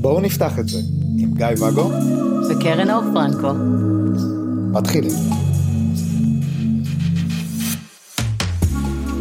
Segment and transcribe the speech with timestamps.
[0.00, 0.78] בואו נפתח את זה
[1.18, 1.90] עם גיא ואגו
[2.50, 3.52] וקרן אור פרנקו.
[4.72, 5.12] מתחילים.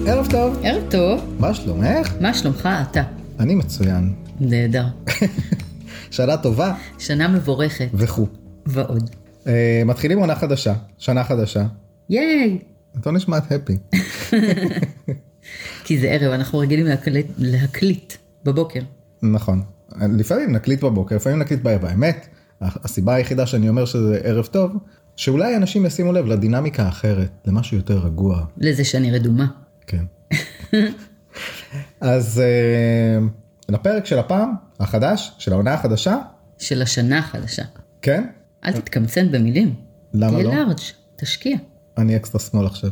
[0.07, 2.13] ערב טוב, ערב טוב, מה שלומך?
[2.21, 3.03] מה שלומך אתה?
[3.39, 4.13] אני מצוין.
[4.39, 4.85] נהדר.
[6.11, 8.27] שנה טובה שנה מבורכת וכו'.
[8.65, 9.09] ועוד.
[9.47, 11.65] אה, מתחילים עונה חדשה, שנה חדשה.
[12.09, 12.59] ייי!
[12.99, 13.77] אתה נשמעת הפי.
[15.89, 18.79] כי זה ערב, אנחנו רגילים להקליט, להקליט בבוקר.
[19.21, 19.63] נכון.
[19.95, 21.85] לפעמים נקליט בבוקר, לפעמים נקליט בערב.
[21.85, 22.27] האמת,
[22.61, 24.71] הסיבה היחידה שאני אומר שזה ערב טוב,
[25.15, 28.45] שאולי אנשים ישימו לב לדינמיקה האחרת, למשהו יותר רגוע.
[28.57, 29.47] לזה שאני רדומה.
[29.87, 30.03] כן.
[32.01, 33.27] אז אה,
[33.69, 36.17] לפרק של הפעם, החדש, של העונה החדשה,
[36.57, 37.63] של השנה החדשה.
[38.01, 38.27] כן?
[38.65, 39.73] אל תתקמצן במילים.
[40.13, 40.53] למה תהיה לא?
[40.53, 40.79] לארג',
[41.15, 41.57] תשקיע.
[41.97, 42.89] אני אקסטרה שמאל עכשיו.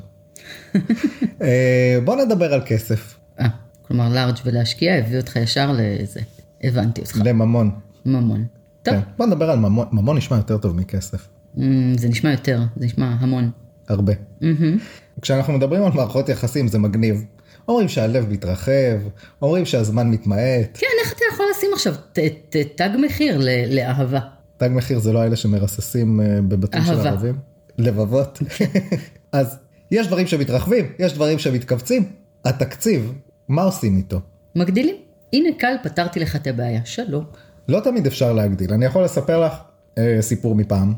[1.41, 3.47] אה, בוא נדבר על כסף, אה,
[3.81, 6.19] כלומר לארג' ולהשקיע הביא אותך ישר לזה.
[6.63, 7.21] הבנתי אותך.
[7.25, 7.71] לממון.
[8.05, 8.45] ממון.
[8.83, 8.99] טוב, כן.
[9.17, 11.27] בוא נדבר על ממון, ממון נשמע יותר טוב מכסף,
[11.57, 13.51] אמ, זה נשמע יותר, זה נשמע המון.
[13.89, 14.13] הרבה.
[14.41, 14.77] מהמם.
[15.21, 17.23] כשאנחנו מדברים על מערכות יחסים זה מגניב.
[17.67, 18.97] אומרים שהלב מתרחב,
[19.41, 24.19] אומרים שהזמן מתמעט, כן, איך אתה יכול לשים עכשיו ת- ת- תג מחיר ל- לאהבה?
[24.57, 27.07] תג מחיר זה לא אלה שמרססים אה, בבתים של.
[27.07, 27.35] ערבים.
[27.77, 28.39] לבבות.
[29.31, 29.57] אז
[29.91, 32.11] יש דברים שמתרחבים, יש דברים שמתכווצים.
[32.45, 33.13] התקציב,
[33.47, 34.19] מה עושים איתו?
[34.55, 34.95] מגדילים.
[35.33, 36.81] הנה קל, פתרתי לך את הבעיה.
[36.85, 37.25] שלום.
[37.67, 38.73] לא תמיד אפשר להגדיל.
[38.73, 39.53] אני יכול לספר לך
[39.97, 40.93] אה, סיפור מפעם,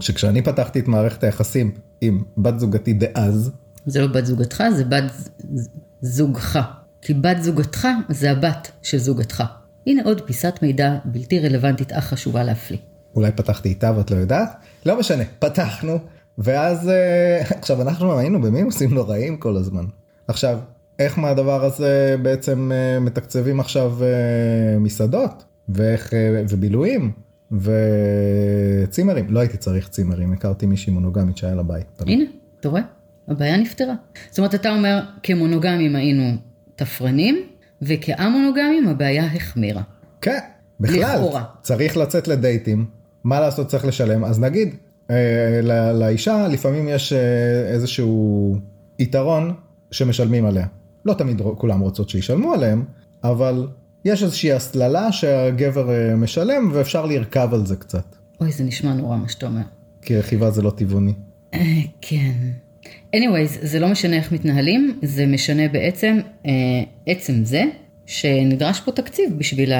[0.00, 3.50] שכשאני פתחתי את מערכת היחסים עם בת זוגתי דאז,
[3.86, 5.12] זה לא בת זוגתך, זה בת
[6.00, 6.60] זוגך.
[7.02, 9.44] כי בת זוגתך זה הבת של זוגתך.
[9.86, 12.78] הנה עוד פיסת מידע בלתי רלוונטית אך חשובה להפליא.
[13.14, 14.56] אולי פתחתי איתה ואת לא יודעת,
[14.86, 15.98] לא משנה, פתחנו,
[16.38, 19.84] ואז אה, עכשיו אנחנו היינו במינוסים נוראים כל הזמן.
[20.28, 20.58] עכשיו,
[20.98, 26.12] איך מהדבר הזה בעצם אה, מתקצבים עכשיו אה, מסעדות, ואיך,
[26.48, 27.12] ובילויים,
[27.52, 32.02] וצימרים, לא הייתי צריך צימרים, הכרתי מישהי מונוגמית שהיה לה בית.
[32.06, 32.24] הנה,
[32.60, 32.82] אתה רואה?
[33.28, 33.94] הבעיה נפתרה.
[34.30, 36.36] זאת אומרת, אתה אומר, כמונוגמים היינו
[36.76, 37.42] תפרנים,
[37.82, 39.82] וכא-מונוגמים הבעיה החמירה.
[40.20, 40.38] כן,
[40.80, 41.44] בכלל, לכאורה.
[41.62, 42.86] צריך לצאת לדייטים,
[43.24, 44.74] מה לעשות צריך לשלם, אז נגיד,
[45.10, 47.18] אה, לאישה לפעמים יש אה,
[47.68, 48.56] איזשהו
[48.98, 49.54] יתרון
[49.90, 50.66] שמשלמים עליה.
[51.04, 52.84] לא תמיד כולם רוצות שישלמו עליהם,
[53.24, 53.66] אבל
[54.04, 59.16] יש איזושהי הסללה שהגבר אה, משלם ואפשר לרכב על זה קצת, אוי, זה נשמע נורא
[59.16, 59.62] מה שאתה אומר.
[60.02, 61.12] כי רכיבה זה לא טבעוני.
[61.54, 61.60] אה,
[62.00, 62.32] כן.
[63.16, 66.52] anyways, זה לא משנה איך מתנהלים, זה משנה בעצם אה,
[67.06, 67.62] עצם זה
[68.06, 69.72] שנדרש פה תקציב בשביל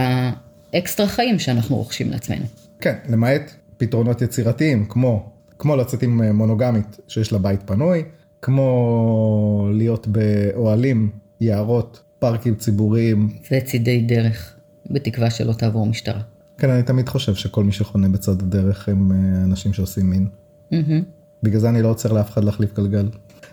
[0.73, 2.45] האקסטרה חיים שאנחנו רוכשים לעצמנו.
[2.81, 8.05] כן, למעט פתרונות יצירתיים, כמו, כמו לצאת עם אה, מונוגמית שיש לה בית פנוי,
[8.43, 13.29] כמו להיות באוהלים, יערות, פארקים ציבוריים.
[13.51, 14.55] וצידי דרך,
[14.91, 16.21] בתקווה שלא תעבור משטרה.
[16.59, 20.27] כן, אני תמיד חושב שכל מי שחונה בצד הדרך הם אה, אנשים שעושים מין.
[20.71, 21.03] מהמם.
[21.43, 23.09] בגלל זה אני לא עוצר לאף אחד להחליף גלגל.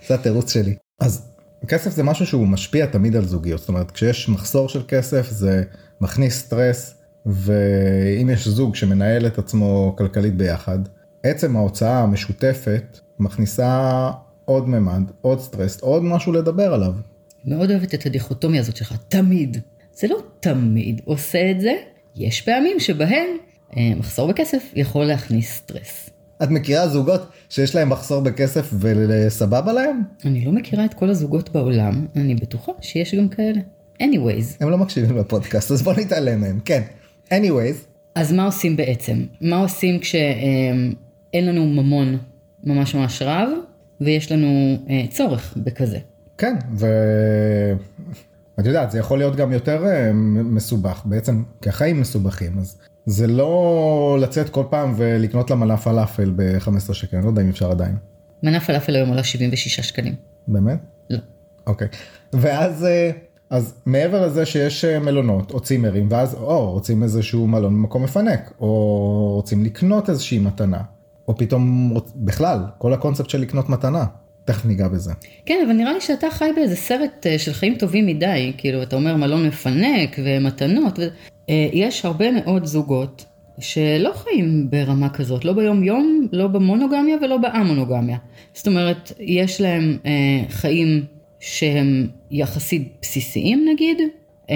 [0.07, 0.75] זה התירוץ שלי.
[0.99, 1.31] אז
[1.67, 3.59] כסף זה משהו שהוא משפיע תמיד על זוגיות.
[3.59, 5.63] זאת אומרת, כשיש מחסור של כסף זה
[6.01, 10.79] מכניס סטרס, ואם יש זוג שמנהל את עצמו כלכלית ביחד,
[11.23, 14.11] עצם ההוצאה המשותפת מכניסה
[14.45, 16.93] עוד ממד, עוד סטרס, עוד משהו לדבר עליו.
[17.45, 19.57] מאוד אוהבת את הדיכוטומיה הזאת שלך, תמיד.
[19.93, 21.73] זה לא תמיד עושה את זה,
[22.15, 23.27] יש פעמים שבהם
[23.77, 26.09] אה, מחסור בכסף יכול להכניס סטרס.
[26.43, 30.01] את מכירה זוגות שיש להם מחסור בכסף וסבבה להם?
[30.25, 33.59] אני לא מכירה את כל הזוגות בעולם, אני בטוחה שיש גם כאלה.
[34.01, 36.59] anyways, הם לא מקשיבים לפודקאסט, אז בוא נתעלם מהם.
[36.65, 36.81] כן.
[37.31, 39.25] Anyways, אז מה עושים בעצם?
[39.41, 40.95] מה עושים כשאין
[41.45, 42.17] לנו ממון
[42.63, 43.49] ממש ממש רב,
[44.01, 45.97] ויש לנו אה, צורך בכזה?
[46.37, 52.77] כן, ואת יודעת, זה יכול להיות גם יותר אה, מסובך, בעצם, כי החיים מסובכים, אז
[53.05, 57.49] זה לא לצאת כל פעם ולקנות לה מנה פלאפל ב-15 שקל, אני לא יודע אם
[57.49, 57.95] אפשר עדיין.
[58.43, 60.15] מנה פלאפל היום עולה 76 שקלים.
[60.47, 60.79] באמת?
[61.09, 61.17] לא.
[61.67, 61.87] אוקיי.
[62.33, 63.11] ואז, אה,
[63.51, 68.53] אז מעבר לזה שיש אה, מלונות או צימרים, ואז או רוצים איזשהו מלון במקום מפנק,
[68.59, 70.81] או רוצים לקנות איזושהי מתנה,
[71.27, 72.11] או פתאום רוצ...
[72.15, 74.05] בכלל, כל הקונספט של לקנות מתנה,
[74.45, 75.13] תכף ניגע בזה.
[75.45, 78.95] כן, אבל נראה לי שאתה חי באיזה סרט אה, של חיים טובים מדי, כאילו, אתה
[78.95, 81.01] אומר מלון מפנק ומתנות, ו...
[81.49, 83.25] אה, יש הרבה מאוד זוגות
[83.59, 88.17] שלא חיים ברמה כזאת, לא ביום יום, לא במונוגמיה ולא באמונוגמיה.
[88.53, 91.05] זאת אומרת, יש להם אה, חיים
[91.41, 93.97] שהם יחסית בסיסיים נגיד,
[94.49, 94.55] אה,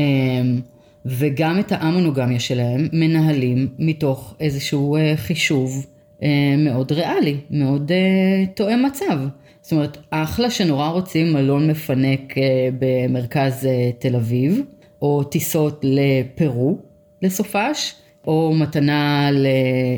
[1.05, 5.85] וגם את האמונוגמיה שלהם מנהלים מתוך איזשהו אה, חישוב
[6.23, 9.19] אה, מאוד ריאלי, מאוד אה, תואם מצב.
[9.61, 12.33] זאת אומרת, אחלה שנורא רוצים מלון מפנק
[12.79, 13.67] במרכז
[13.99, 14.61] תל אביב,
[15.01, 16.77] או טיסות לפרו
[17.21, 17.93] לסופש,
[18.27, 19.29] או מתנה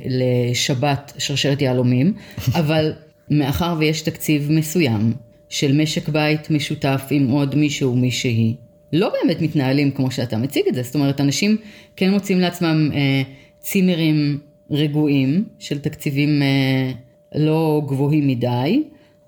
[0.06, 2.14] לשבת שרשרת יהלומים,
[2.60, 2.94] אבל
[3.30, 5.14] מאחר ויש תקציב מסוים
[5.50, 8.56] של משק בית משותף עם עוד מישהו מישהי,
[8.94, 11.58] לא באמת מתנהלים כמו שאתה מציג את זה, זאת אומרת, אנשים
[11.96, 13.22] כן מוצאים לעצמם אה,
[13.60, 14.40] צימרים
[14.72, 16.92] רגועים של תקציבים אה,
[17.36, 18.84] לא גבוהים מדי,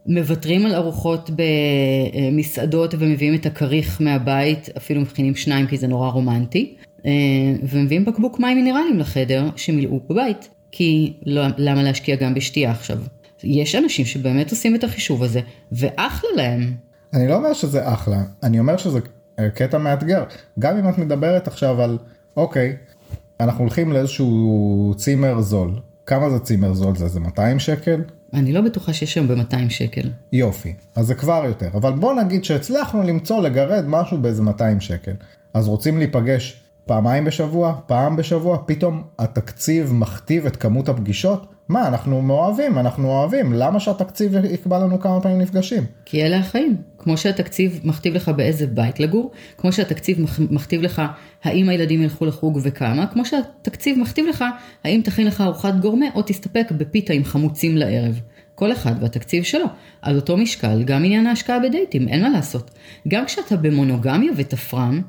[0.06, 6.76] מוותרים על ארוחות במסעדות ומביאים את הכריך מהבית, אפילו מכינים שניים כי זה נורא רומנטי,
[7.06, 7.12] אה,
[7.64, 12.98] ומביאים בקבוק מים מינרליים לחדר שמילאו בבית, כי לא, למה להשקיע גם בשתייה עכשיו?
[13.44, 15.40] יש אנשים שבאמת עושים את החישוב הזה,
[15.72, 16.74] ואחלה להם.
[17.14, 19.00] אני לא אומר שזה אחלה, אני אומר שזה
[19.40, 20.24] אה, קטע מאתגר.
[20.60, 21.98] גם אם את מדברת עכשיו על,
[22.38, 22.76] אוקיי,
[23.40, 25.80] אנחנו הולכים לאיזשהו צימר זול.
[26.06, 26.96] כמה זה צימר זול?
[26.96, 28.02] זה איזה 200 שקל?
[28.34, 30.10] אני לא בטוחה שיש היום ב-200 שקל.
[30.34, 31.70] יופי, אז זה כבר יותר.
[31.74, 35.12] אבל בוא נגיד שהצלחנו למצוא, לגרד משהו באיזה 200 שקל.
[35.54, 41.46] אז רוצים להיפגש פעמיים בשבוע, פעם בשבוע, פתאום התקציב מכתיב את כמות הפגישות?
[41.70, 45.84] מה, אנחנו מאוהבים, אנחנו אוהבים, למה שהתקציב יקבע לנו כמה פעמים נפגשים?
[46.06, 46.76] כי אלה החיים.
[46.98, 51.02] כמו שהתקציב מכתיב לך באיזה בית לגור, כמו שהתקציב מכ- מכתיב לך
[51.44, 54.46] האם הילדים ילכו לחוג וכמה, כמו שהתקציב מכתיב לך
[54.84, 58.20] האם תכין לך ארוחת גורמה או תסתפק בפיתה עם חמוצים לערב.
[58.56, 59.66] כל אחד והתקציב שלו.
[60.02, 62.72] על אותו משקל גם עניין ההשקעה בדייטים, אין מה לעשות.
[63.08, 65.02] גם כשאתה במונוגמיה ותפרם,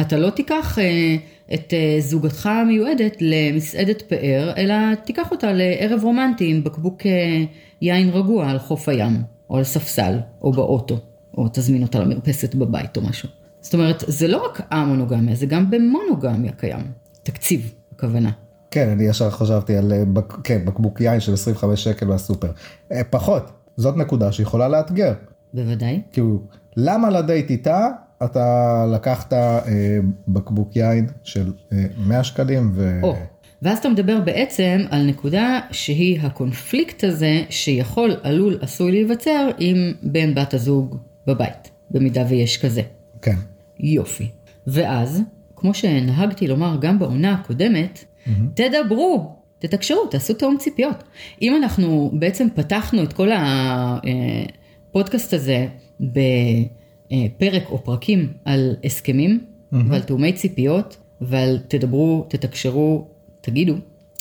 [0.00, 1.16] אתה לא תיקח אה,
[1.54, 7.44] את אה, זוגתך המיועדת למסעדת פאר, אלא תיקח אותה לערב רומנטי עם בקבוק אה,
[7.80, 10.98] יין רגוע על חוף הים, או על ספסל, או באוטו,
[11.38, 13.28] או תזמין אותה למרפסת בבית או משהו.
[13.60, 16.84] זאת אומרת, זה לא רק המונוגמיה, זה גם במונוגמיה קיים.
[17.22, 18.30] תקציב, הכוונה.
[18.70, 22.50] כן, אני ישר חשבתי על אה, בק, כן, בקבוק יין של 25 שקל מהסופר.
[23.10, 25.12] פחות, זאת נקודה שיכולה לאתגר.
[25.54, 26.02] בוודאי.
[26.12, 26.42] כאילו,
[26.76, 27.88] למה לדייט איתה
[28.24, 29.58] אתה לקחת אה,
[30.28, 33.00] בקבוק יין של אה, 100 שקלים ו...
[33.02, 33.16] או,
[33.62, 40.34] ואז אתה מדבר בעצם על נקודה שהיא הקונפליקט הזה שיכול, עלול, עשוי להיווצר עם בן
[40.34, 42.82] בת הזוג בבית, במידה ויש כזה.
[43.22, 43.36] כן.
[43.80, 44.28] יופי.
[44.66, 45.22] ואז,
[45.56, 48.04] כמו שנהגתי לומר גם בעונה הקודמת,
[48.54, 51.02] תדברו, תתקשרו, תעשו תאום ציפיות.
[51.42, 53.28] אם אנחנו בעצם פתחנו את כל
[54.92, 55.66] הפודקאסט הזה
[57.12, 59.40] בפרק או פרקים על הסכמים
[59.72, 63.06] ועל תאומי ציפיות ועל תדברו, תתקשרו,
[63.40, 63.74] תגידו,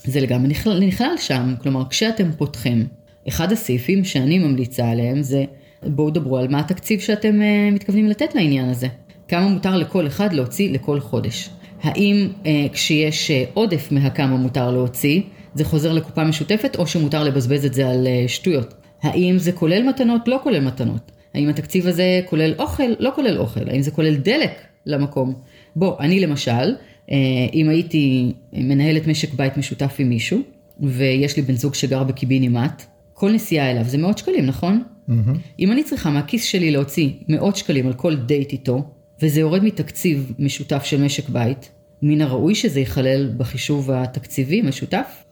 [0.04, 1.54] זה לגמרי נכלל, נכלל שם.
[1.62, 2.88] כלומר, כשאתם פותחים,
[3.28, 5.46] אחד הסעיפים שאני ממליצה עליהם זה
[5.84, 8.88] בואו דברו על מה התקציב שאתם uh, מתכוונים לתת לעניין הזה.
[9.28, 11.50] כמה מותר לכל אחד להוציא לכל חודש.
[11.84, 15.22] האם uh, כשיש uh, עודף מהכמה מותר להוציא,
[15.54, 18.74] זה חוזר לקופה משותפת או שמותר לבזבז את זה על uh, שטויות?
[19.02, 21.12] האם זה כולל מתנות, לא כולל מתנות?
[21.36, 23.70] האם התקציב הזה כולל אוכל, לא כולל אוכל?
[23.70, 24.52] האם זה כולל דלק
[24.86, 25.34] למקום?
[25.76, 26.76] בוא, אני למשל,
[27.08, 27.12] uh,
[27.54, 30.40] אם הייתי מנהלת משק בית משותף עם מישהו,
[30.80, 32.84] ויש לי בן זוג שגר בקיבינימט,
[33.14, 34.84] כל נסיעה אליו זה מאות שקלים, נכון?
[35.08, 35.34] מהמם.
[35.60, 38.84] אם אני צריכה מהכיס שלי להוציא מאות שקלים על כל דייט איתו,
[39.22, 41.70] וזה יורד מתקציב משותף של משק בית,
[42.02, 45.24] מן הראוי שזה ייכלל בחישוב התקציבי משותף?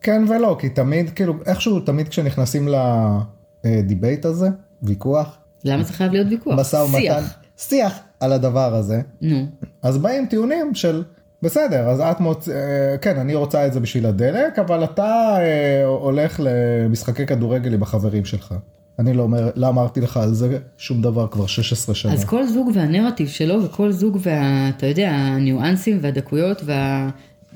[0.00, 2.68] כן ולא, כי תמיד, כאילו, איכשהו תמיד כשנכנסים
[3.64, 4.48] ל debate הזה,
[4.82, 6.60] ויכוח, למה זה חייב להיות ויכוח?
[6.60, 7.22] משא ומתן,
[7.56, 7.98] שיח.
[8.20, 9.46] על הדבר הזה, נו,
[9.82, 11.02] אז באים טיעונים של
[11.42, 12.48] בסדר אז את מוצ...
[12.48, 17.82] אה, כן אני רוצה את זה בשביל הדלק אבל אתה אה, הולך למשחקי כדורגל עם
[17.82, 18.54] החברים שלך.
[18.98, 22.12] אני לא אומר לא אמרתי לך על זה שום דבר כבר 16 שנה.
[22.12, 24.68] אז כל זוג והנרטיב שלו, וכל זוג וה...
[24.68, 26.62] אתה יודע, הניואנסים והדקויות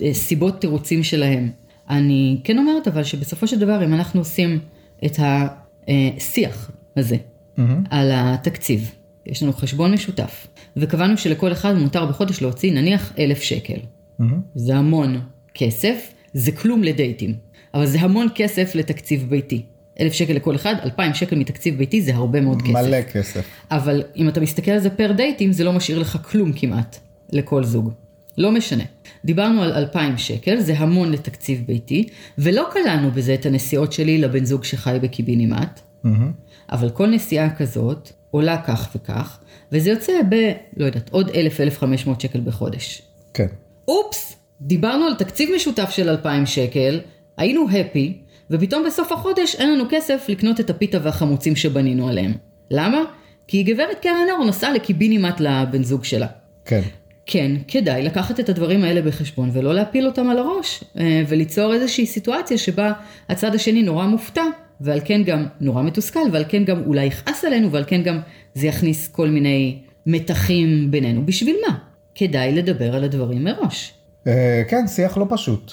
[0.00, 1.50] והסיבות תירוצים שלהם.
[1.90, 4.59] אני כן אומרת אבל שבסופו של דבר, אם אנחנו עושים
[5.05, 7.17] את השיח הזה
[7.61, 7.83] מהמם.
[7.90, 8.90] על התקציב,
[9.26, 13.79] יש לנו חשבון משותף, וקבענו שלכל אחד מותר בחודש להוציא נניח אלף שקל.
[14.19, 14.40] מהמם.
[14.55, 15.21] זה המון
[15.55, 17.35] כסף, זה כלום לדייטים,
[17.75, 19.62] אבל זה המון כסף לתקציב ביתי.
[20.00, 22.73] אלף שקל לכל אחד, אלפיים שקל מתקציב ביתי זה הרבה מאוד כסף.
[22.73, 23.45] מלא כסף.
[23.71, 26.99] אבל אם אתה מסתכל על זה פר דייטים, זה לא משאיר לך כלום כמעט
[27.33, 27.93] לכל זוג.
[28.38, 28.85] לא משנה.
[29.25, 34.45] דיברנו על 2,000 שקל, זה המון לתקציב ביתי, ולא כללנו בזה את הנסיעות שלי לבן
[34.45, 36.33] זוג שחי בקיבינימט, מהמם.
[36.73, 39.38] אבל כל נסיעה כזאת עולה כך וכך,
[39.73, 40.35] וזה יוצא ב,
[40.76, 43.02] לא יודעת, עוד 1,000-1,500 שקל בחודש.
[43.35, 43.47] כן.
[43.88, 47.00] אופס, דיברנו על תקציב משותף של 2,000 שקל,
[47.37, 48.19] היינו הפי,
[48.50, 52.33] ופתאום בסוף החודש אין לנו כסף לקנות את הפיתה והחמוצים שבנינו עליהם.
[52.71, 52.99] למה?
[53.47, 56.26] כי גברת קרן אור נסעה לקיבינימט לבן זוג שלה.
[56.64, 56.80] כן.
[57.26, 62.07] כן, כדאי לקחת את הדברים האלה בחשבון ולא להפיל אותם על הראש, אה, וליצור איזושהי
[62.07, 62.92] סיטואציה שבה
[63.28, 64.42] הצד השני נורא מופתע
[64.81, 68.21] ועל כן גם נורא מתוסכל, ועל כן גם אולי יכעס עלינו, ועל כן גם
[68.55, 71.27] זה יכניס כל מיני מתחים בינינו.
[71.27, 71.79] בשביל מה?
[72.15, 73.95] כדאי לדבר על הדברים מראש.
[74.27, 75.73] אה, כן, שיח לא פשוט.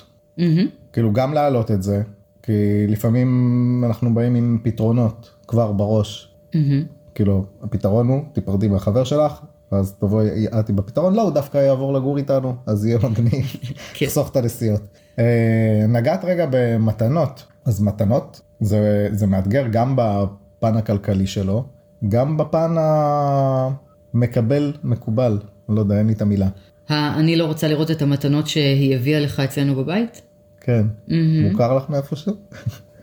[0.93, 2.01] כאילו גם להעלות את זה,
[2.43, 6.31] כי לפעמים אנחנו באים עם פתרונות כבר בראש.
[7.15, 11.93] כאילו, הפתרון הוא, תיפרדי מהחבר שלך, ואז תבואי את עם הפתרון, לא, הוא דווקא יעבור
[11.93, 13.45] לגור איתנו, אז יהיה מגניב,
[13.93, 14.05] כן.
[14.05, 14.81] לחסוך את הנסיעות.
[15.19, 21.65] אה, נגעת רגע במתנות, אז מתנות זה, זה מאתגר גם בפן הכלכלי שלו,
[22.09, 22.75] גם בפן
[24.13, 26.47] המקבל מקובל, לא יודע, אין לי את המילה.
[26.89, 30.21] אני לא רוצה לראות את המתנות שהיא הביאה לך אצלנו בבית?
[30.61, 31.49] כן, מהמם.
[31.49, 32.33] מוכר לך מאיפשהו?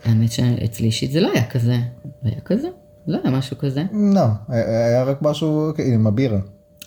[0.04, 1.76] האמת שאצלי אישית זה לא היה כזה.
[2.22, 2.68] היה כזה?
[3.06, 3.82] לא היה משהו כזה.
[4.12, 6.38] לא, היה רק משהו עם הבירה.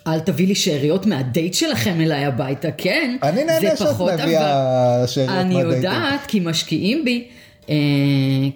[0.06, 3.16] אל תביא לי שאריות מהדייט שלכם אליי הביתה, כן?
[3.22, 5.76] אני נהנה שאת מביאה שאריות אני מהדייטים.
[5.76, 7.28] יודעת, כי משקיעים בי.
[7.68, 7.74] אה,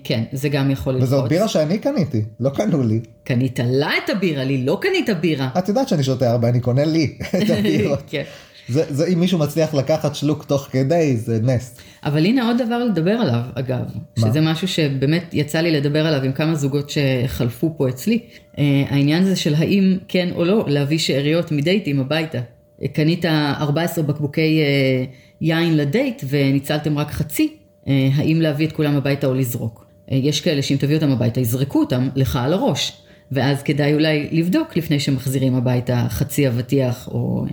[0.04, 1.09] כן, זה גם יכול לקרות.
[1.09, 3.00] וזאת בירה שאני קניתי, לא קנו לי.
[3.25, 5.49] קנית לה את הבירה, לי לא קנית בירה.
[5.59, 8.02] את יודעת שאני שותה הרבה, אני קונה לי את הבירות.
[8.07, 8.23] כן.
[8.69, 11.76] זה, זה אם מישהו מצליח לקחת שלוק תוך כדי, זה נס.
[12.04, 13.85] אבל הנה עוד דבר לדבר עליו, אגב,
[14.16, 14.28] מה?
[14.28, 18.19] שזה משהו שבאמת יצא לי לדבר עליו עם כמה זוגות שחלפו פה אצלי.
[18.59, 22.38] אה, העניין הזה של האם כן או לא להביא שאריות מדייטים הביתה.
[22.83, 25.04] אה, קנית 14 בקבוקי אה,
[25.40, 29.86] יין לדייט וניצלתם רק חצי, האם להביא את כולם הביתה או לזרוק.
[30.12, 32.92] אה, יש כאלה שאם תביא אותם הביתה יזרקו אותם לך על הראש.
[33.32, 37.46] ואז כדאי אולי לבדוק לפני שמחזירים הביתה חצי אבטיח או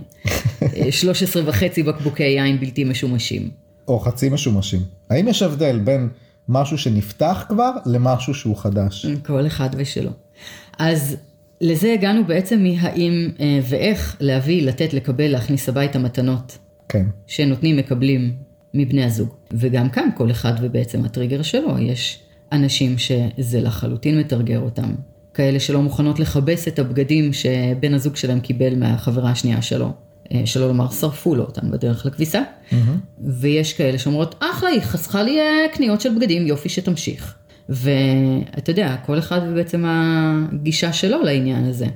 [0.76, 3.50] אה, 13 וחצי בקבוקי יין בלתי משומשים.
[3.88, 4.80] או חצי משומשים.
[5.10, 6.08] האם יש הבדל בין
[6.48, 9.06] משהו שנפתח כבר למשהו שהוא חדש?
[9.26, 10.10] כל אחד ושלו.
[10.78, 11.16] אז
[11.60, 16.58] לזה הגענו בעצם מהאם אה, ואיך להביא, לתת, לקבל, להכניס הביתה מתנות
[16.88, 17.06] כן.
[17.26, 18.32] שנותנים, מקבלים
[18.74, 19.28] מבני הזוג.
[19.52, 21.78] וגם כאן כל אחד ובעצם הטריגר שלו.
[21.78, 22.20] יש
[22.52, 24.94] אנשים שזה לחלוטין מתרגר אותם.
[25.34, 29.92] כאלה שלא מוכנות לכבס את הבגדים שבן הזוג שלהם קיבל מהחברה השנייה שלו.
[30.34, 32.42] אה, שלא לומר שרפו לו אותם בדרך לכביסה.
[33.20, 37.34] ויש כאלה שאומרות, אחלה, היא חסכה לי אה, קניות של בגדים, יופי שתמשיך.
[37.68, 41.86] ואתה יודע, כל אחד ובעצם הגישה שלו לעניין הזה.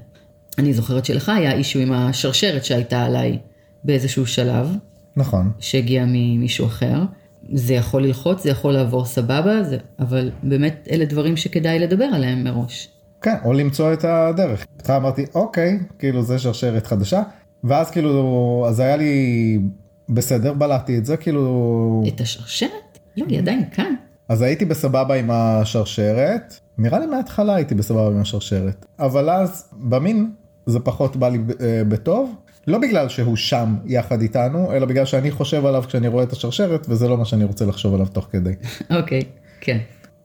[0.58, 3.38] אני זוכרת שלך היה אישו עם השרשרת שהייתה עליי
[3.84, 4.68] באיזשהו שלב,
[5.16, 5.50] נכון.
[5.58, 7.02] שהגיע ממישהו אחר.
[7.52, 12.44] זה יכול ללחוץ, זה יכול לעבור סבבה, זה, אבל באמת אלה דברים שכדאי לדבר עליהם
[12.44, 12.88] מראש.
[13.22, 14.66] כן, או למצוא את הדרך.
[14.76, 17.22] בהתחלה אמרתי, אוקיי, כאילו זה שרשרת חדשה,
[17.64, 19.58] ואז כאילו, אז היה לי
[20.08, 22.98] בסדר, בלעתי את זה, כאילו, את השרשרת?
[23.16, 23.94] לא, היא עדיין כאן.
[24.28, 30.30] אז הייתי בסבבה עם השרשרת, נראה לי מההתחלה הייתי בסבבה עם השרשרת, אבל אז במין
[30.66, 32.34] זה פחות בא לי אה, בטוב,
[32.66, 36.86] לא בגלל שהוא שם יחד איתנו, אלא בגלל שאני חושב עליו כשאני רואה את השרשרת,
[36.88, 38.52] וזה לא מה שאני רוצה לחשוב עליו תוך כדי.
[38.98, 39.22] אוקיי,
[39.60, 39.78] כן.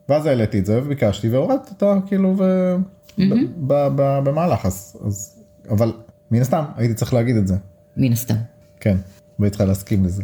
[0.08, 2.74] ואז העליתי את זה וביקשתי והורדתי אותה כאילו ו...
[3.66, 5.92] ב- במהלך אז, אז אבל
[6.30, 7.54] מן הסתם הייתי צריך להגיד את זה
[7.96, 8.34] מן הסתם.
[8.80, 8.96] כן
[9.38, 10.22] והיית צריכה להסכים לזה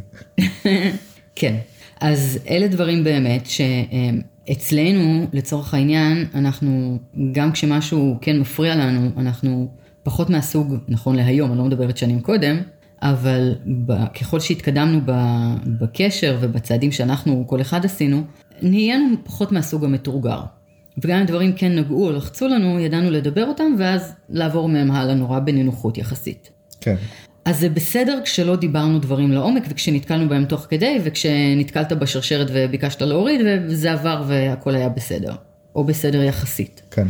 [1.38, 1.56] כן,
[2.00, 6.98] אז אלה דברים באמת שאצלנו, לצורך העניין, אנחנו,
[7.32, 9.68] גם כשמשהו כן מפריע לנו, אנחנו
[10.06, 12.56] פחות מהסוג, נכון להיום, אני לא מדברת שנים קודם,
[13.02, 13.54] אבל
[14.20, 18.22] ככל שהתקדמנו ב- בקשר ובצעדים שאנחנו, כל אחד עשינו,
[18.62, 20.40] נהיינו פחות מהסוג המתורגר.
[20.98, 25.14] וגם אם דברים כן נגעו או לחצו לנו, ידענו לדבר אותם, ואז לעבור מהם הלאה
[25.14, 26.50] נורא בנינוחות יחסית.
[26.80, 26.96] כן
[27.44, 33.40] אז זה בסדר כשלא דיברנו דברים לעומק וכשנתקלנו בהם תוך כדי וכשנתקלת בשרשרת וביקשת להוריד
[33.44, 35.34] וזה עבר והכל היה בסדר.
[35.76, 36.82] או בסדר יחסית.
[36.90, 37.06] כן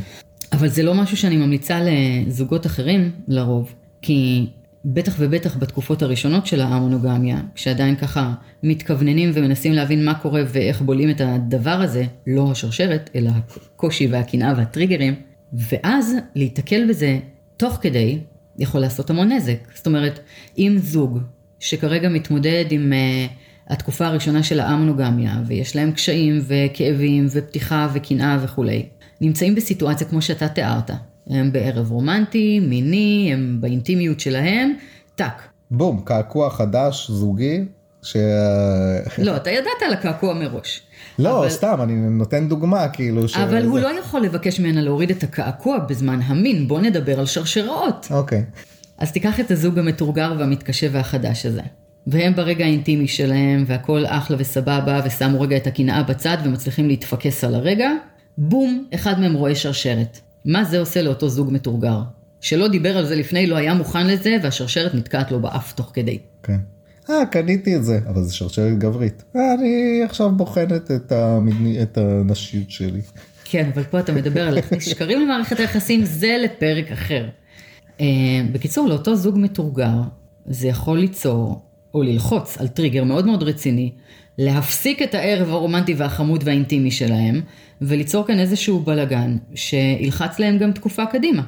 [0.53, 4.47] אבל זה לא משהו שאני ממליצה לזוגות אחרים לרוב, כי
[4.85, 11.11] בטח ובטח בתקופות הראשונות של המונוגמיה, כשעדיין ככה מתכווננים ומנסים להבין מה קורה ואיך בולעים
[11.11, 15.15] את הדבר הזה, לא השרשרת, אלא הקושי והקנאה והטריגרים,
[15.53, 17.19] ואז להיתקל בזה
[17.57, 18.19] תוך כדי
[18.59, 19.59] יכול לעשות המון נזק.
[19.75, 20.21] זאת אומרת,
[20.59, 21.19] אם זוג
[21.61, 23.33] שכרגע מתמודד עם uh,
[23.73, 28.87] התקופה הראשונה של המונוגמיה, ויש להם קשיים וכאבים ופתיחה וקנאה וכולי,
[29.21, 30.91] נמצאים בסיטואציה כמו שאתה תיארת.
[31.31, 34.73] הם בערב רומנטי, מיני, הם באינטימיות שלהם,
[35.15, 35.43] טאק.
[35.71, 37.65] בום קעקוע חדש זוגי
[38.03, 38.17] ש...
[39.19, 40.83] לא, אתה ידעת על הקעקוע מראש.
[41.19, 43.37] לא אבל- סתם אני נותן דוגמה כאילו ש...
[43.37, 47.27] אבל הוא זה- לא יכול לבקש ממנה להוריד את הקעקוע בזמן המין, בוא נדבר על
[47.27, 48.09] שרשראות.
[48.11, 48.45] אוקיי
[48.99, 51.63] אז תיקח את הזוג המתורגר והמתקשה והחדש הזה.
[52.07, 57.55] והם ברגע האינטימי שלהם, והכל אחלה וסבבה, ושמו רגע את הקנאה בצד ומצליחים להתפקס על
[57.55, 57.91] הרגע,
[58.39, 60.21] בום, אחד מהם רואה שרשרת.
[60.45, 62.03] מה זה עושה לאותו זוג מתורגר?
[62.41, 66.19] שלא דיבר על זה לפני, לא היה מוכן לזה, והשרשרת נתקעת לו באף תוך כדי.
[66.43, 66.59] כן.
[67.11, 71.83] אה קניתי את זה אבל זה שרשרת גברית אה, אני עכשיו בוחנת את, המדני...
[71.83, 73.01] את הנשיות שלי
[73.45, 77.29] כן, אבל פה אתה מדבר על להכניס שקרים למערכת היחסים, זה לפרק אחר.
[78.01, 78.07] אה,
[78.53, 80.03] בקיצור, לאותו זוג מתורגר,
[80.47, 81.63] זה יכול ליצור,
[81.95, 83.93] או ללחוץ על טריגר מאוד מאוד רציני,
[84.39, 87.41] להפסיק את הערב הרומנטי והחמוד והאינטימי שלהם,
[87.81, 91.43] וליצור כאן איזשהו בלגן, שילחץ להם גם תקופה קדימה.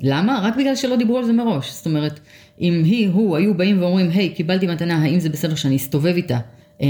[0.00, 0.40] למה?
[0.42, 1.72] רק בגלל שלא דיברו על זה מראש.
[1.72, 2.20] זאת אומרת,
[2.60, 6.38] אם היא, הוא, היו באים ואומרים, היי, קיבלתי מתנה, האם זה בסדר שאני אסתובב איתה?
[6.80, 6.86] אה,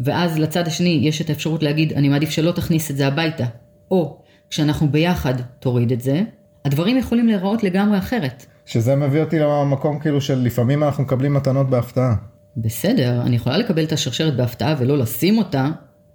[0.00, 3.44] ואז לצד השני יש את האפשרות להגיד, אני מעדיף שלא תכניס את זה הביתה.
[3.90, 4.18] או,
[4.50, 6.22] כשאנחנו ביחד, תוריד את זה.
[6.64, 8.46] הדברים יכולים להיראות לגמרי אחרת.
[8.66, 12.14] שזה מביא אותי למקום כאילו של לפעמים אנחנו מקבלים מתנות בהפתעה.
[12.56, 15.68] בסדר, אני יכולה לקבל את השרשרת בהפתעה ולא לשים אותה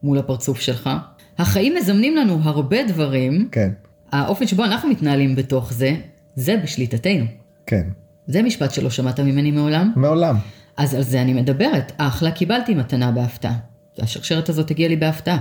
[0.03, 0.89] מול הפרצוף שלך.
[1.37, 3.49] החיים מזמנים לנו הרבה דברים.
[3.51, 3.71] כן.
[4.11, 5.95] האופן שבו אנחנו מתנהלים בתוך זה,
[6.35, 7.25] זה בשליטתנו.
[7.65, 7.83] כן.
[8.27, 9.93] זה משפט שלא שמעת ממני מעולם.
[9.95, 10.35] מעולם.
[10.77, 11.91] אז על זה אני מדברת.
[11.97, 13.57] אחלה, קיבלתי מתנה בהפתעה.
[13.99, 15.39] והשרשרת הזאת הגיעה לי בהפתעה.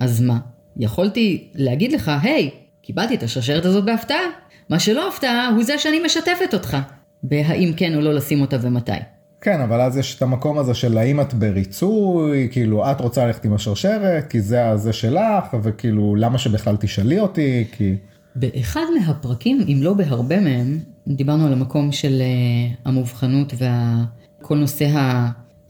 [0.00, 0.38] אז מה?
[0.76, 2.50] יכולתי להגיד לך, היי,
[2.82, 4.20] קיבלתי את השרשרת הזאת בהפתעה.
[4.68, 6.76] מה שלא הפתעה הוא זה שאני משתפת אותך.
[7.22, 8.92] בהאם כן או לא לשים אותה ומתי.
[9.40, 13.44] כן, אבל אז יש את המקום הזה של האם את בריצוי, כאילו את רוצה ללכת
[13.44, 17.96] עם השרשרת, כי זה הזה שלך, וכאילו למה שבכלל תשאלי אותי, כי...
[18.34, 20.78] באחד מהפרקים, אם לא בהרבה מהם,
[21.08, 23.54] דיברנו על המקום של uh, המובחנות
[24.40, 24.86] וכל נושא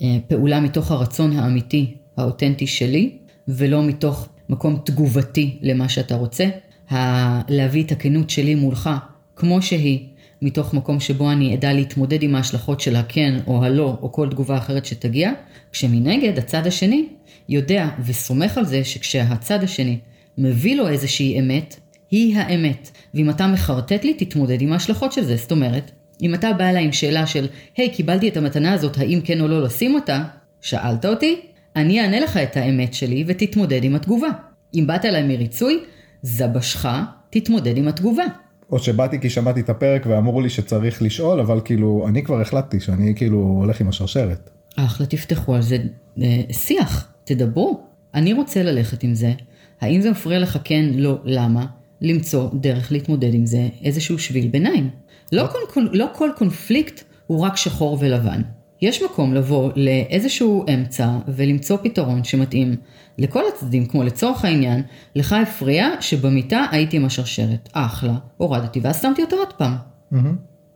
[0.00, 6.44] הפעולה מתוך הרצון האמיתי, האותנטי שלי, ולא מתוך מקום תגובתי למה שאתה רוצה.
[6.90, 8.90] ה- להביא את הכנות שלי מולך,
[9.36, 10.08] כמו שהיא,
[10.42, 14.59] מתוך מקום שבו אני אדע להתמודד עם ההשלכות של הכן או הלא או כל תגובה
[14.59, 15.32] אחרת שתגיע,
[15.73, 17.06] כשמנגד הצד השני
[17.49, 19.99] יודע וסומך על זה שכשהצד השני
[20.38, 21.76] מביא לו איזושהי אמת,
[22.11, 22.90] היא האמת.
[23.14, 25.37] ואם אתה מחרטט לי, תתמודד עם ההשלכות של זה.
[25.37, 25.90] זאת אומרת,
[26.23, 29.40] אם אתה בא אליי עם שאלה של, היי, hey, קיבלתי את המתנה הזאת, האם כן
[29.40, 30.23] או לא לשים אותה?
[30.61, 31.40] שאלת אותי,
[31.76, 34.28] אני אענה לך את האמת שלי ותתמודד עם התגובה.
[34.75, 35.80] אם באת אליי מריצוי,
[36.23, 36.88] זבשך,
[37.30, 38.25] תתמודד עם התגובה.
[38.72, 42.80] או שבאתי כי שמעתי את הפרק ואמרו לי שצריך לשאול, אבל כאילו, אני כבר החלטתי
[42.80, 44.50] שאני כאילו הולך עם השרשרת.
[44.76, 45.76] אחלה, תפתחו על זה
[46.23, 47.80] אה, שיח, תדברו.
[48.14, 49.32] אני רוצה ללכת עם זה.
[49.80, 51.66] האם זה מפריע לך כן, לא, למה?
[52.00, 54.90] למצוא דרך להתמודד עם זה, איזשהו שביל ביניים.
[55.32, 58.42] לא כל, לא כל קונפליקט הוא רק שחור ולבן.
[58.82, 62.76] יש מקום לבוא לאיזשהו אמצע ולמצוא פתרון שמתאים
[63.19, 64.82] לכל הצדדים, כמו לצורך העניין,
[65.16, 69.76] לך הפריע שבמיטה הייתי עם השרשרת, אחלה, הורדתי ואז שמתי אותה עוד פעם.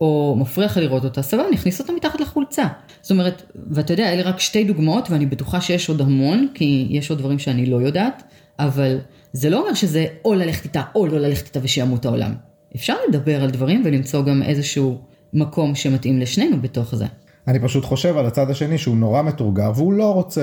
[0.01, 2.67] או מפריע לך לראות אותה, סבבה, נכניס אותה מתחת לחולצה.
[3.01, 7.09] זאת אומרת, ואתה יודע, אלה רק שתי דוגמאות, ואני בטוחה שיש עוד המון, כי יש
[7.09, 8.23] עוד דברים שאני לא יודעת,
[8.59, 8.97] אבל
[9.33, 12.33] זה לא אומר שזה או ללכת איתה או לא ללכת איתה ושימות העולם.
[12.75, 15.01] אפשר לדבר על דברים ולמצוא גם איזשהו
[15.33, 17.05] מקום שמתאים לשנינו בתוך זה.
[17.47, 20.41] אני פשוט חושב על הצד השני שהוא נורא מתורגר והוא לא רוצה,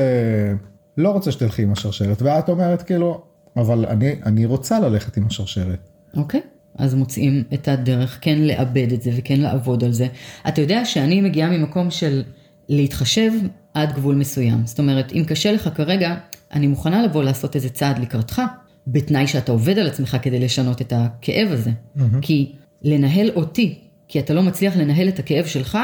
[0.96, 3.22] לא רוצה שתלכי עם השרשרת, ואת אומרת כאילו,
[3.56, 5.88] אבל אני, אני רוצה ללכת עם השרשרת.
[6.16, 6.40] אוקיי.
[6.78, 10.06] אז מוצאים את הדרך כן לאבד את זה וכן לעבוד על זה.
[10.48, 12.22] אתה יודע שאני מגיעה ממקום של
[12.68, 13.30] להתחשב
[13.74, 14.66] עד גבול מסוים.
[14.66, 16.14] זאת אומרת, אם קשה לך כרגע,
[16.52, 18.42] אני מוכנה לבוא לעשות איזה צעד לקראתך,
[18.86, 21.70] בתנאי שאתה עובד על עצמך כדי לשנות את הכאב הזה.
[21.70, 22.00] Mm-hmm.
[22.20, 25.78] כי לנהל אותי, כי אתה לא מצליח לנהל את הכאב שלך,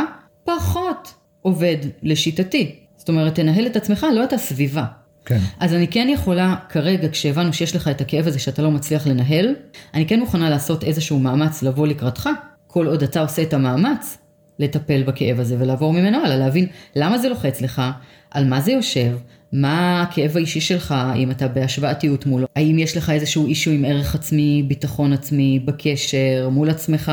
[1.48, 2.74] עובד לשיטתי.
[2.96, 4.84] זאת אומרת, תנהל את עצמך, לא את הסביבה.
[5.24, 5.38] כן.
[5.60, 9.54] אז אני כן יכולה, כרגע, כשהבנו שיש לך את הכאב הזה שאתה לא מצליח לנהל,
[9.94, 12.28] אני כן מוכנה לעשות איזשהו מאמץ לבוא לקראתך,
[12.66, 14.18] כל עוד אתה עושה את המאמץ
[14.58, 17.82] לטפל בכאב הזה ולעבור ממנו הלאה, להבין למה זה לוחץ לך,
[18.30, 19.18] על מה זה יושב,
[19.52, 24.14] מה הכאב האישי שלך, אם אתה בהשוואתיות מולו, האם יש לך איזשהו אישו עם ערך
[24.14, 27.12] עצמי, ביטחון עצמי, בקשר, מול עצמך,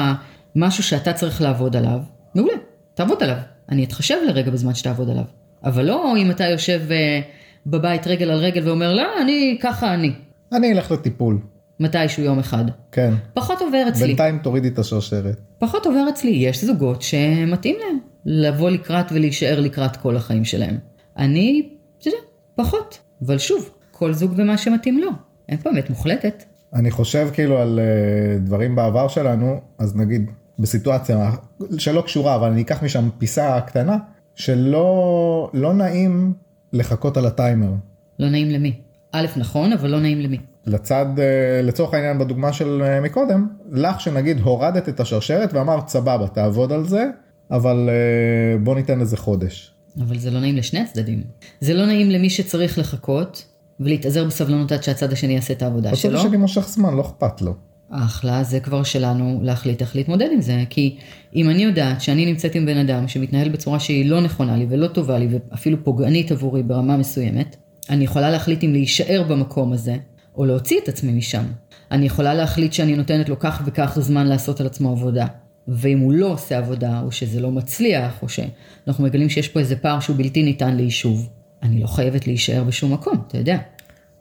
[0.56, 2.00] משהו שאתה צריך לעבוד עליו,
[2.36, 2.54] מעולה,
[2.94, 3.55] תעבוד עליו.
[3.70, 5.24] אני אתחשב לרגע בזמן שתעבוד עליו.
[5.64, 7.24] אבל לא אם אתה יושב uh,
[7.68, 10.14] בבית רגל על רגל ואומר, לא, אני, ככה אני.
[10.52, 11.40] אני אלך לטיפול.
[11.80, 12.66] מתישהו יום אחד.
[12.92, 13.14] כן.
[13.34, 14.08] פחות עובר אצלי.
[14.08, 15.38] בינתיים תורידי את השרשרת.
[15.60, 16.30] פחות עובר אצלי.
[16.30, 20.78] יש זוגות שמתאים להם לבוא לקראת ולהישאר לקראת כל החיים שלהם.
[21.18, 22.18] אני, אתה יודע,
[22.56, 23.00] פחות.
[23.26, 25.10] אבל שוב, כל זוג ומה שמתאים לו.
[25.50, 26.44] אין פה אמת מוחלטת.
[26.74, 31.32] אני חושב כאילו על uh, דברים בעבר שלנו, אז נגיד בסיטואציה
[31.78, 33.98] שלא קשורה, אבל אני אקח משם פיסה קטנה,
[34.36, 36.34] שלא לא נעים
[36.74, 37.72] לחכות על הטיימר.
[38.20, 38.74] לא נעים למי?
[39.12, 40.38] א', נכון, אבל לא נעים למי.
[40.66, 46.28] לצד, אה, לצורך העניין בדוגמה של אה, מקודם, לך שנגיד הורדת את השרשרת ואמרת סבבה,
[46.28, 47.06] תעבוד על זה,
[47.52, 49.72] אבל אה, בוא ניתן לזה חודש.
[50.02, 51.24] אבל זה לא נעים לשני הצדדים.
[51.62, 53.46] זה לא נעים למי שצריך לחכות
[53.80, 56.18] ולהתאזר בסבלנות עד שהצד השני יעשה את העבודה שלו.
[56.18, 57.54] הצד השני מושך זמן, לא אכפת לו.
[57.90, 60.64] אחלה, זה כבר שלנו להחליט איך להתמודד עם זה.
[60.70, 60.98] כי
[61.36, 64.88] אם אני יודעת שאני נמצאת עם בן אדם שמתנהל בצורה שהיא לא נכונה לי ולא
[64.88, 67.56] טובה לי ואפילו פוגענית עבורי ברמה מסוימת,
[67.90, 69.98] אני יכולה להחליט אם להישאר במקום הזה,
[70.36, 71.44] או להוציא את עצמי משם.
[71.92, 75.26] אני יכולה להחליט שאני נותנת לו כך וכך זמן לעשות על עצמו עבודה.
[75.68, 79.76] ואם הוא לא עושה עבודה, או שזה לא מצליח, או שאנחנו מגלים שיש פה איזה
[79.76, 81.30] פער שהוא בלתי ניתן ליישוב,
[81.64, 83.58] אני לא חייבת להישאר בשום מקום, אתה יודע.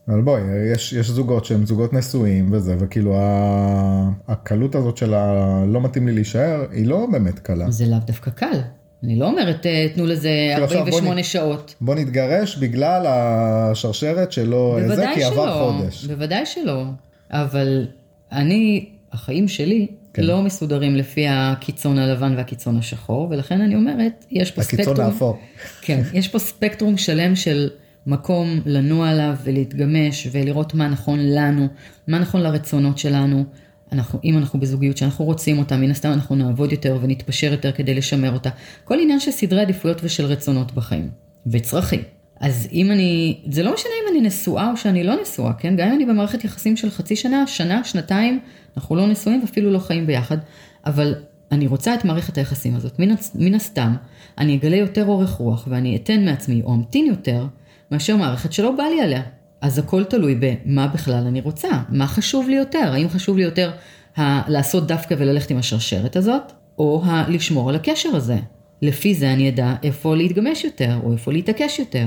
[0.09, 5.81] אבל בואי, יש, יש זוגות שהם זוגות נשואים וזה, וכאילו ה- הקלות הזאת של הלא
[5.81, 7.71] מתאים לי להישאר, היא לא באמת קלה.
[7.71, 8.61] זה לאו דווקא קל.
[9.05, 11.75] אני לא אומרת, אה, תנו לזה כאילו, עכשיו בוא 48 שעות.
[11.81, 16.05] בוא נתגרש בגלל השרשרת שלא זה, כי עבר שלא, חודש.
[16.05, 16.85] בוודאי שלא.
[17.31, 17.87] אבל
[18.33, 20.23] אני, החיים שלי, כן.
[20.23, 25.39] לא מסודרים לפי הקיצון הלבן והקיצון השחור, ולכן אני אומרת, יש פה הקיצון ספקטרום, האפור.
[25.83, 27.71] כן, יש פה ספקטרום שלם של
[28.07, 31.69] מקום לנוע עליו ולהתגמש ולראות מה נכון לנו,
[32.09, 33.45] מה נכון לרצונות שלנו.
[33.93, 37.95] אנחנו, אם אנחנו בזוגיות שאנחנו רוצים אותה, מן הסתם אנחנו נעבוד יותר ונתפשר יותר כדי
[37.95, 38.51] לשמר אותה.
[38.85, 41.11] כל עניין של סדרי עדיפויות ושל רצונות בחיים,
[41.47, 42.01] וצרכים.
[42.41, 45.77] אז אם אני, זה לא משנה אם אני נשואה או שאני לא נשואה, כן?
[45.77, 48.41] גם אם אני במערכת יחסים של חצי שנה, שנה, שנתיים,
[48.77, 50.39] אנחנו לא נשואים ואפילו לא חיים ביחד,
[50.87, 51.15] אבל
[51.53, 52.99] אני רוצה את מערכת היחסים הזאת.
[52.99, 53.95] מן, מן הסתם,
[54.39, 57.47] אני אגלה יותר אורך רוח ואני אתן מעצמי או אמתין יותר,
[57.95, 59.23] מאשר מערכת שלא בא לי עליה.
[59.61, 63.71] אז הכל תלוי במה בכלל אני רוצה, מה חשוב לי יותר, האם חשוב לי יותר
[64.17, 66.43] ה- לעשות דווקא וללכת עם השרשרת הזאת,
[66.79, 68.37] או ה- לשמור על הקשר הזה.
[68.83, 72.07] לפי זה אני אדע איפה להתגמש יותר, או איפה להתעקש יותר.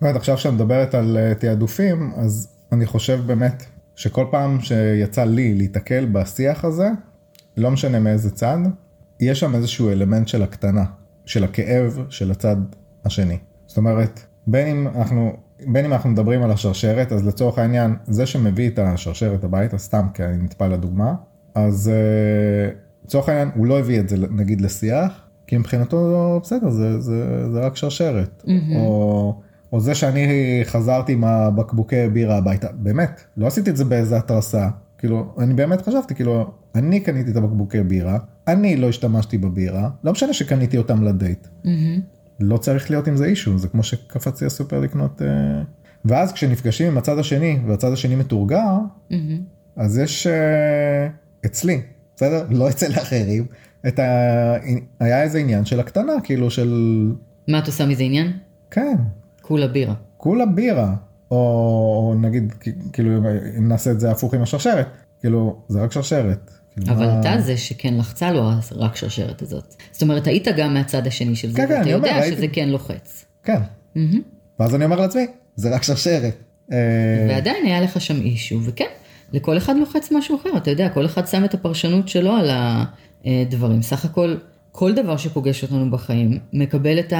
[0.00, 3.64] באמת, עכשיו שאת מדברת על אה, תעדופים, אז אני חושב באמת
[3.96, 6.88] שכל פעם שיצא לי להיתקל בשיח הזה,
[7.56, 8.58] לא משנה מאיזה צד,
[9.20, 10.84] יש שם איזשהו אלמנט של הקטנה,
[11.26, 12.56] של הכאב של הצד
[13.04, 13.38] השני.
[13.66, 15.32] זאת אומרת, בין אם אנחנו,
[15.66, 20.06] בין אם אנחנו מדברים על השרשרת, אז לצורך העניין, זה שמביא את השרשרת הביתה, סתם
[20.14, 21.14] כי אני נטפל לדוגמה,
[21.54, 22.70] אז אה,
[23.04, 27.60] לצורך העניין, הוא לא הביא את זה נגיד לשיח, כי מבחינתו בסדר, זה, זה, זה
[27.60, 28.42] רק שרשרת.
[28.46, 28.76] Mm-hmm.
[28.76, 29.40] או,
[29.72, 34.68] או זה שאני חזרתי עם הבקבוקי בירה הביתה, באמת, לא עשיתי את זה באיזה התרסה.
[34.98, 40.12] כאילו, אני באמת חשבתי, כאילו, אני קניתי את הבקבוקי בירה, אני לא השתמשתי בבירה, לא
[40.12, 41.46] משנה שקניתי אותם לדייט.
[42.42, 45.22] לא צריך להיות עם זה אישו, זה כמו שקפצתי לסופר לקנות...
[45.22, 45.62] אה...
[46.04, 48.78] ואז כשנפגשים עם הצד השני, והצד השני מתורגר,
[49.76, 51.08] אז יש אה,
[51.46, 51.80] אצלי,
[52.16, 52.46] בסדר?
[52.50, 53.46] לא אצל האחרים,
[53.88, 54.04] את ה...
[55.00, 57.12] היה איזה עניין של הקטנה, כאילו של...
[57.48, 58.32] מה את עושה מזה עניין?
[58.70, 58.96] כן,
[59.42, 59.94] כולה בירה.
[60.16, 60.94] כולה בירה,
[61.30, 62.52] או, או נגיד,
[62.92, 63.10] כאילו,
[63.58, 64.88] אם נעשה את זה הפוך עם השרשרת,
[65.20, 66.50] כאילו, זה רק שרשרת.
[66.80, 69.74] כאילו, אבל מה- אתה זה שכן לחצה לו רק שרשרת הזאת.
[69.92, 72.36] זאת אומרת, היית גם מהצד השני של זה, כן, כן, ואתה אני אומר, יודע הייתי-
[72.36, 73.24] שזה כן לוחץ.
[73.44, 73.58] כן.
[74.60, 76.34] ואז אני אומר לעצמי, זה רק שרשרת.
[76.72, 76.76] אה,
[77.28, 78.86] ועדיין היה לך שם אישו, וכן,
[79.32, 82.50] לכל אחד לוחץ משהו אחר, אתה יודע, כל אחד שם את הפרשנות שלו על
[83.24, 83.82] הדברים.
[83.82, 84.36] סך הכל,
[84.72, 87.12] כל דבר שפוגש אותנו בחיים, מקבל את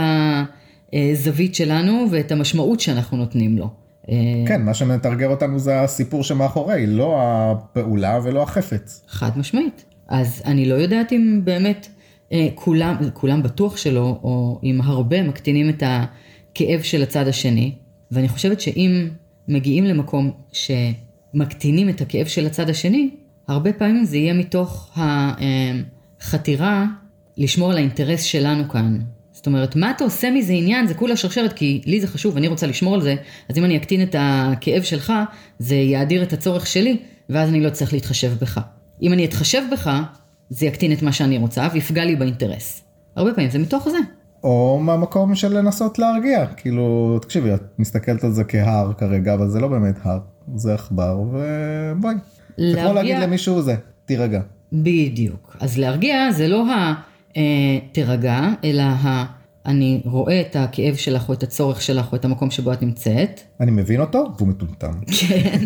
[0.92, 3.70] הזווית שלנו ואת המשמעות שאנחנו נותנים לו.
[4.10, 4.14] אה,
[4.46, 9.04] כן, מה שמתרגר אותנו זה הסיפור שמאחורי, לא הפעולה ולא החפץ.
[9.08, 9.84] חד משמעית.
[10.08, 11.88] אז אני לא יודעת אם באמת
[12.32, 17.74] אה, כולם, כולם בטוח שלא, או אם הרבה מקטינים את הכאב של הצד השני,
[18.10, 19.08] ואני חושבת שאם
[19.48, 23.10] מגיעים למקום שמקטינים את הכאב של הצד השני,
[23.48, 24.98] הרבה פעמים זה יהיה מתוך
[26.20, 26.86] החתירה
[27.36, 28.98] לשמור על האינטרס שלנו כאן.
[29.42, 30.86] זאת אומרת, מה אתה עושה מזה עניין?
[30.86, 33.14] זה כולה שרשרת, כי לי זה חשוב, אני רוצה לשמור על זה,
[33.48, 35.12] אז אם אני אקטין את הכאב שלך,
[35.58, 36.96] זה יאדיר את הצורך שלי,
[37.30, 38.60] ואז אני לא צריך להתחשב בך.
[39.02, 39.90] אם אני אתחשב בך,
[40.50, 42.82] זה יקטין את מה שאני רוצה, ויפגע לי באינטרס.
[43.16, 43.96] הרבה פעמים זה מתוך זה.
[44.44, 49.60] או מהמקום של לנסות להרגיע, כאילו, תקשיבי, את מסתכלת על זה כהר כרגע, אבל זה
[49.60, 50.18] לא באמת הר,
[50.54, 52.14] זה עכבר, ובואי.
[52.14, 53.74] זה כמו להרגיע- להגיד למישהו זה,
[54.04, 54.40] תירגע.
[54.72, 55.56] בדיוק.
[55.60, 56.94] אז להרגיע זה לא ה...
[57.36, 59.24] אה, תירגע, אלא ה...
[59.66, 63.40] אני רואה את הכאב שלך או את הצורך שלך או את המקום שבו את נמצאת.
[63.60, 64.92] אני מבין אותו, והוא מטומטם.
[65.06, 65.58] כן.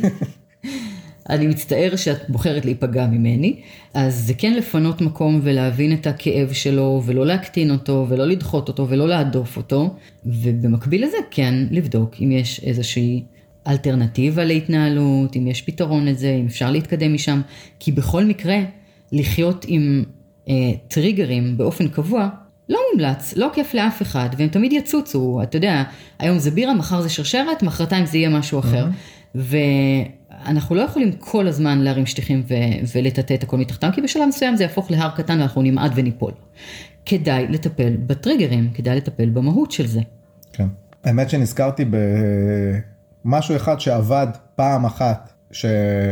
[1.30, 3.60] אני מצטער שאת בוחרת להיפגע ממני,
[3.94, 8.88] אז זה כן לפנות מקום ולהבין את הכאב שלו, ולא להקטין אותו, ולא לדחות אותו,
[8.88, 9.94] ולא להדוף אותו,
[10.26, 13.24] ובמקביל לזה כן לבדוק אם יש איזושהי
[13.66, 17.40] אלטרנטיבה להתנהלות, אם יש פתרון לזה, אם אפשר להתקדם משם,
[17.78, 18.58] כי בכל מקרה,
[19.12, 20.04] לחיות עם
[20.88, 22.28] טריגרים באופן קבוע,
[22.68, 25.82] לא מומלץ, לא כיף לאף אחד, והם תמיד יצוצו, אתה יודע,
[26.18, 28.86] היום זה בירה, מחר זה שרשרת, מחרתיים זה יהיה משהו אחר.
[29.34, 32.54] ואנחנו לא יכולים כל הזמן להרים שטיחים ו-
[32.94, 36.32] ולטאטא את הכל מתחתם, כי בשלב מסוים זה יהפוך להר קטן ואנחנו נמעד וניפול.
[37.06, 40.00] כדאי לטפל בטריגרים, כדאי לטפל במהות של זה.
[40.52, 40.66] כן.
[41.04, 41.84] האמת שנזכרתי
[43.24, 45.66] במשהו אחד שעבד פעם אחת ש...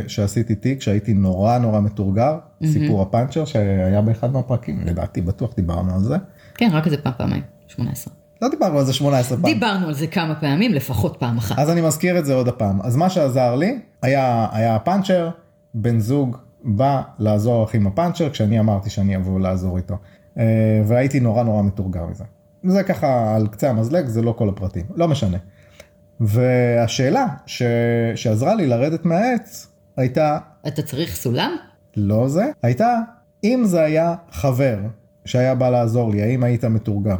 [0.06, 6.00] שעשיתי תיק, שהייתי נורא נורא מתורגר, סיפור הפאנצ'ר שהיה באחד מהפרקים, לדעתי בטוח דיברנו על
[6.00, 6.16] זה.
[6.54, 8.14] כן, רק איזה פעם, פעמיים, 18.
[8.42, 9.52] לא דיברנו על זה 18 פעם.
[9.52, 11.58] דיברנו על זה כמה פעמים, לפחות פעם אחת.
[11.58, 12.82] אז אני מזכיר את זה עוד הפעם.
[12.82, 15.30] אז מה שעזר לי היה, היה פאנצ'ר,
[15.74, 19.94] בן זוג בא לעזור לך עם הפאנצ'ר כשאני אמרתי שאני אבוא לעזור איתו.
[20.38, 22.24] אה, והייתי נורא נורא מתורגר מזה.
[22.64, 25.38] זה ככה על קצה המזלג, זה לא כל הפרטים, לא משנה.
[26.20, 27.62] והשאלה ש...
[28.14, 31.50] שעזרה לי לרדת מהעץ הייתה, אתה צריך סולם?
[31.96, 32.98] לא זה, הייתה
[33.44, 34.78] אם זה היה חבר
[35.24, 37.16] שהיה בא לעזור לי, האם היית מתורגר?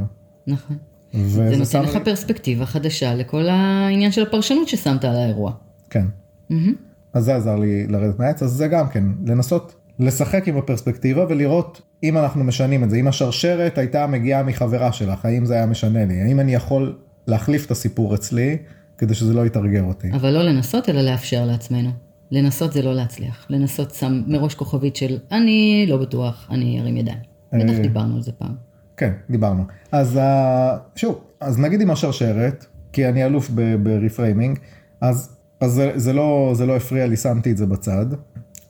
[0.46, 0.76] נכון.
[1.12, 5.52] זה נותן לך לי- פרספקטיבה חדשה לכל העניין של הפרשנות ששמת על האירוע.
[5.90, 6.04] כן.
[6.50, 6.74] מהמם.
[7.12, 11.82] אז זה עזר לי לרדת מהעץ, אז זה גם כן, לנסות לשחק עם הפרספקטיבה ולראות
[12.02, 16.04] אם אנחנו משנים את זה, אם השרשרת הייתה מגיעה מחברה שלך, האם זה היה משנה
[16.04, 18.56] לי, האם אני יכול להחליף את הסיפור אצלי
[18.98, 20.12] כדי שזה לא יתרגר אותי.
[20.12, 21.90] אבל לא לנסות, אלא לאפשר לעצמנו.
[22.30, 23.46] לנסות זה לא להצליח.
[23.50, 27.18] לנסות שם מראש כוכבית של אני לא בטוח, אני ארים ידיים.
[27.52, 27.82] בטח אה.
[27.82, 28.54] דיברנו על זה פעם.
[28.96, 29.64] כן, דיברנו.
[29.92, 33.50] אז אה, שוב, אז נגיד עם השרשרת, כי אני אלוף
[33.82, 34.58] ברפריימינג,
[35.00, 38.06] אז, אז זה, זה, לא, זה לא הפריע לי, שמתי את זה בצד,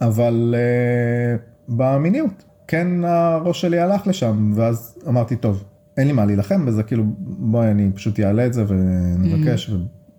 [0.01, 5.65] אבל uh, במיניות, כן הראש שלי הלך לשם, ואז אמרתי, טוב,
[5.97, 9.71] אין לי מה להילחם בזה, כאילו, בואי אני פשוט אעלה את זה ונבקש,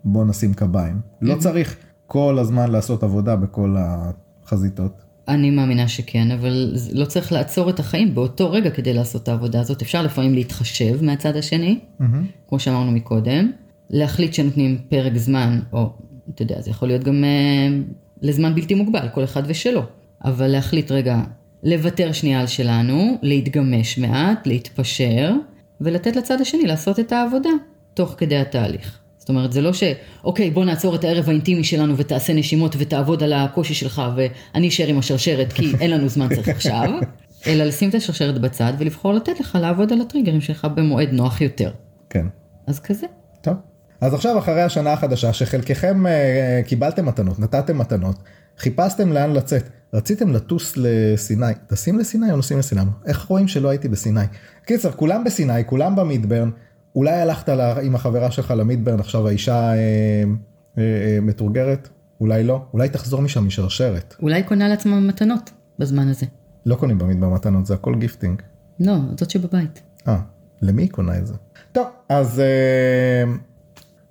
[0.06, 1.02] ובוא נשים קביים.
[1.22, 1.76] לא צריך
[2.08, 5.06] כל הזמן לעשות עבודה בכל החזיתות.
[5.28, 9.60] אני מאמינה שכן, אבל לא צריך לעצור את החיים באותו רגע כדי לעשות את העבודה
[9.60, 9.82] הזאת.
[9.82, 12.26] אפשר לפעמים להתחשב מהצד השני, מהמם.
[12.48, 13.52] כמו שאמרנו מקודם,
[13.90, 15.90] להחליט שנותנים פרק זמן, או
[16.30, 17.78] אתה יודע, זה יכול להיות גם אה,
[18.22, 19.82] לזמן בלתי מוגבל, כל אחד ושלו.
[20.26, 21.22] אבל להחליט רגע,
[21.64, 25.34] לוותר שנייה על שלנו, להתגמש מעט, להתפשר,
[25.82, 27.50] ולתת לצד השני לעשות את העבודה,
[27.94, 29.00] תוך כדי התהליך.
[29.26, 29.84] זאת אומרת, זה לא ש,
[30.24, 34.88] אוקיי, בוא נעצור את הערב האינטימי שלנו ותעשה נשימות ותעבוד על הקושי שלך ואני אשאר
[34.88, 36.90] עם השרשרת כי אין לנו זמן צריך עכשיו,
[37.48, 41.72] אלא לשים את השרשרת בצד ולבחור לתת לך לעבוד על הטריגרים שלך במועד נוח יותר.
[42.10, 42.26] כן.
[42.68, 43.08] אז כזה.
[43.42, 43.54] טוב.
[44.02, 48.16] אז עכשיו אחרי השנה החדשה שחלקכם אה, קיבלתם מתנות, נתתם מתנות,
[48.58, 52.82] חיפשתם לאן לצאת, רציתם לטוס לסיני, טסים לסיני או נוסעים לסיני?
[53.06, 54.26] איך רואים שלא הייתי בסיני?
[54.66, 56.50] קיצר, כולם בסיני, כולם במידברן,
[56.96, 57.50] אולי הלכת
[57.84, 61.90] עם החברה שלך למידברן, עכשיו האישה אה, אה, אה, מתורגרת,
[62.22, 64.16] אולי לא, אולי תחזור משם משרשרת.
[64.22, 66.26] אולי קונה לעצמה מתנות בזמן הזה.
[66.66, 68.42] לא קונים במידברן מתנות, זה הכל gifting.
[68.80, 69.82] לא, זאת שבבית.
[70.08, 70.18] אה,
[70.62, 71.34] למי היא קונה את זה?
[71.72, 73.34] טוב, אז אה,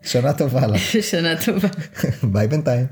[0.02, 1.68] שנה טובה לך, שנה טובה.
[2.32, 2.86] ביי בינתיים.